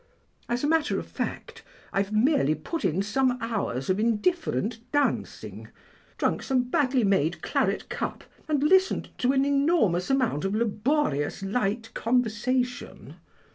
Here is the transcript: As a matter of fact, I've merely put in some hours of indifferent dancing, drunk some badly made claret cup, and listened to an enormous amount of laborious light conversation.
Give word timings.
As 0.49 0.63
a 0.63 0.67
matter 0.67 0.97
of 0.97 1.05
fact, 1.05 1.61
I've 1.93 2.11
merely 2.11 2.55
put 2.55 2.83
in 2.83 3.03
some 3.03 3.37
hours 3.39 3.87
of 3.87 3.99
indifferent 3.99 4.79
dancing, 4.91 5.67
drunk 6.17 6.41
some 6.41 6.63
badly 6.63 7.03
made 7.03 7.43
claret 7.43 7.87
cup, 7.87 8.23
and 8.47 8.63
listened 8.63 9.09
to 9.19 9.31
an 9.31 9.45
enormous 9.45 10.09
amount 10.09 10.43
of 10.43 10.55
laborious 10.55 11.43
light 11.43 11.93
conversation. 11.93 13.17